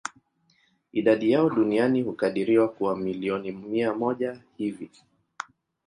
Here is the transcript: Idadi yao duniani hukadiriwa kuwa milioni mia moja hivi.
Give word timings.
Idadi 0.91 1.31
yao 1.31 1.49
duniani 1.49 2.01
hukadiriwa 2.01 2.69
kuwa 2.69 2.97
milioni 2.97 3.51
mia 3.51 3.93
moja 3.93 4.41
hivi. 4.57 4.91